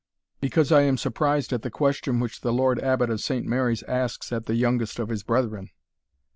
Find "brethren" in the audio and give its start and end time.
5.21-5.69